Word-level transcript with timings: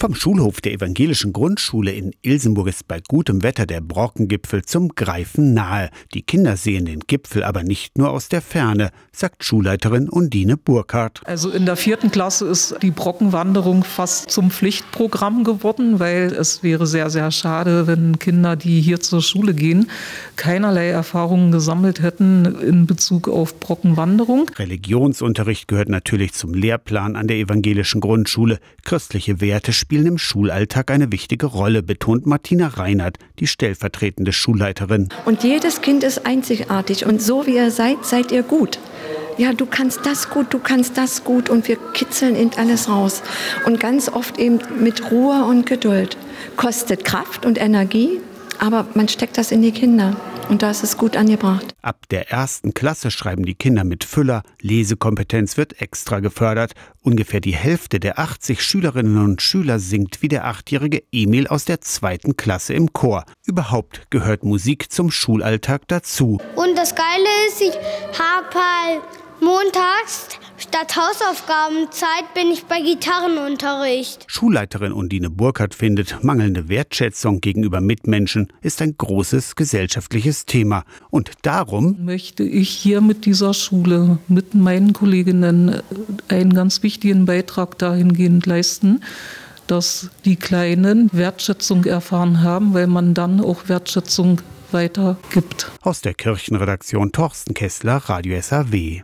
Vom 0.00 0.14
Schulhof 0.14 0.62
der 0.62 0.72
evangelischen 0.72 1.34
Grundschule 1.34 1.92
in 1.92 2.12
Ilsenburg 2.22 2.68
ist 2.68 2.88
bei 2.88 3.02
gutem 3.06 3.42
Wetter 3.42 3.66
der 3.66 3.82
Brockengipfel 3.82 4.64
zum 4.64 4.88
Greifen 4.94 5.52
nahe. 5.52 5.90
Die 6.14 6.22
Kinder 6.22 6.56
sehen 6.56 6.86
den 6.86 7.00
Gipfel 7.00 7.44
aber 7.44 7.64
nicht 7.64 7.98
nur 7.98 8.08
aus 8.08 8.30
der 8.30 8.40
Ferne, 8.40 8.92
sagt 9.12 9.44
Schulleiterin 9.44 10.08
Undine 10.08 10.56
Burkhardt. 10.56 11.20
Also 11.26 11.50
in 11.50 11.66
der 11.66 11.76
vierten 11.76 12.10
Klasse 12.10 12.46
ist 12.46 12.76
die 12.80 12.92
Brockenwanderung 12.92 13.84
fast 13.84 14.30
zum 14.30 14.50
Pflichtprogramm 14.50 15.44
geworden, 15.44 16.00
weil 16.00 16.32
es 16.32 16.62
wäre 16.62 16.86
sehr, 16.86 17.10
sehr 17.10 17.30
schade, 17.30 17.86
wenn 17.86 18.18
Kinder, 18.18 18.56
die 18.56 18.80
hier 18.80 19.00
zur 19.00 19.20
Schule 19.20 19.52
gehen, 19.52 19.90
keinerlei 20.36 20.88
Erfahrungen 20.88 21.52
gesammelt 21.52 22.00
hätten 22.00 22.46
in 22.46 22.86
Bezug 22.86 23.28
auf 23.28 23.60
Brockenwanderung. 23.60 24.50
Religionsunterricht 24.56 25.68
gehört 25.68 25.90
natürlich 25.90 26.32
zum 26.32 26.54
Lehrplan 26.54 27.16
an 27.16 27.26
der 27.26 27.36
evangelischen 27.36 28.00
Grundschule. 28.00 28.60
Christliche 28.82 29.42
Werte 29.42 29.74
spielen 29.90 30.06
im 30.06 30.18
Schulalltag 30.18 30.92
eine 30.92 31.10
wichtige 31.10 31.46
Rolle, 31.46 31.82
betont 31.82 32.24
Martina 32.24 32.68
Reinhardt, 32.68 33.18
die 33.40 33.48
stellvertretende 33.48 34.32
Schulleiterin. 34.32 35.08
Und 35.24 35.42
jedes 35.42 35.80
Kind 35.80 36.04
ist 36.04 36.26
einzigartig 36.26 37.06
und 37.06 37.20
so 37.20 37.44
wie 37.44 37.56
ihr 37.56 37.72
seid, 37.72 38.04
seid 38.04 38.30
ihr 38.30 38.44
gut. 38.44 38.78
Ja, 39.36 39.52
du 39.52 39.66
kannst 39.66 40.06
das 40.06 40.30
gut, 40.30 40.54
du 40.54 40.60
kannst 40.60 40.96
das 40.96 41.24
gut 41.24 41.50
und 41.50 41.66
wir 41.66 41.74
kitzeln 41.92 42.36
eben 42.36 42.52
alles 42.56 42.88
raus. 42.88 43.24
Und 43.66 43.80
ganz 43.80 44.08
oft 44.08 44.38
eben 44.38 44.60
mit 44.78 45.10
Ruhe 45.10 45.44
und 45.44 45.66
Geduld. 45.66 46.16
Kostet 46.54 47.04
Kraft 47.04 47.44
und 47.44 47.60
Energie, 47.60 48.20
aber 48.60 48.86
man 48.94 49.08
steckt 49.08 49.38
das 49.38 49.50
in 49.50 49.62
die 49.62 49.72
Kinder. 49.72 50.14
Und 50.48 50.62
da 50.62 50.70
ist 50.70 50.82
es 50.82 50.98
gut 50.98 51.16
angebracht. 51.16 51.74
Ab 51.80 52.08
der 52.10 52.30
ersten 52.30 52.74
Klasse 52.74 53.10
schreiben 53.10 53.44
die 53.44 53.54
Kinder 53.54 53.84
mit 53.84 54.04
Füller. 54.04 54.42
Lesekompetenz 54.60 55.56
wird 55.56 55.80
extra 55.80 56.20
gefördert. 56.20 56.72
Ungefähr 57.02 57.40
die 57.40 57.54
Hälfte 57.54 58.00
der 58.00 58.18
80 58.18 58.62
Schülerinnen 58.62 59.22
und 59.24 59.42
Schüler 59.42 59.78
singt 59.78 60.22
wie 60.22 60.28
der 60.28 60.46
achtjährige 60.46 61.04
Emil 61.12 61.46
aus 61.46 61.64
der 61.64 61.80
zweiten 61.80 62.36
Klasse 62.36 62.74
im 62.74 62.92
Chor. 62.92 63.24
Überhaupt 63.46 64.10
gehört 64.10 64.42
Musik 64.42 64.90
zum 64.92 65.10
Schulalltag 65.10 65.86
dazu. 65.86 66.40
Und 66.56 66.76
das 66.76 66.94
Geile 66.96 67.28
ist, 67.48 67.60
ich 67.60 67.74
habe 68.18 68.48
halt 68.54 69.02
montags 69.40 70.39
statt 70.70 70.94
Hausaufgabenzeit 70.94 72.32
bin 72.32 72.52
ich 72.52 72.64
bei 72.64 72.80
Gitarrenunterricht. 72.80 74.24
Schulleiterin 74.28 74.92
Undine 74.92 75.28
Burkhardt 75.28 75.74
findet, 75.74 76.22
mangelnde 76.22 76.68
Wertschätzung 76.68 77.40
gegenüber 77.40 77.80
Mitmenschen 77.80 78.52
ist 78.62 78.80
ein 78.80 78.94
großes 78.96 79.56
gesellschaftliches 79.56 80.46
Thema. 80.46 80.84
Und 81.10 81.32
darum 81.42 82.04
möchte 82.04 82.44
ich 82.44 82.68
hier 82.68 83.00
mit 83.00 83.26
dieser 83.26 83.52
Schule, 83.52 84.18
mit 84.28 84.54
meinen 84.54 84.92
Kolleginnen 84.92 85.82
einen 86.28 86.54
ganz 86.54 86.84
wichtigen 86.84 87.24
Beitrag 87.24 87.76
dahingehend 87.78 88.46
leisten, 88.46 89.00
dass 89.66 90.10
die 90.24 90.36
Kleinen 90.36 91.10
Wertschätzung 91.12 91.84
erfahren 91.84 92.44
haben, 92.44 92.74
weil 92.74 92.86
man 92.86 93.14
dann 93.14 93.40
auch 93.40 93.68
Wertschätzung 93.68 94.40
weitergibt. 94.70 95.70
Aus 95.82 96.00
der 96.00 96.14
Kirchenredaktion 96.14 97.10
Torsten 97.10 97.54
Kessler, 97.54 97.96
Radio 97.96 98.40
SAW. 98.40 98.98